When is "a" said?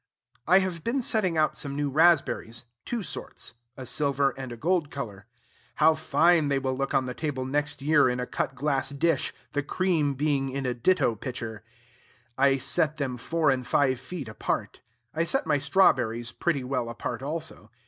3.77-3.85, 4.51-4.57, 8.19-8.25, 10.65-10.73